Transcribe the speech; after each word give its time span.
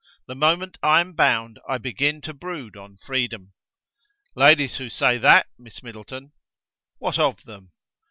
The 0.25 0.33
moment 0.33 0.79
I 0.81 0.99
am 0.99 1.13
bound 1.13 1.59
I 1.69 1.77
begin 1.77 2.21
to 2.21 2.33
brood 2.33 2.75
on 2.75 2.97
freedom." 2.97 3.53
"Ladies 4.35 4.77
who 4.77 4.89
say 4.89 5.19
that, 5.19 5.45
Miss 5.59 5.83
Middleton!..." 5.83 6.31
"What 6.97 7.19
of 7.19 7.43
them?" 7.43 7.71